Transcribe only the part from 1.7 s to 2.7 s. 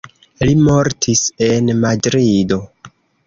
Madrido.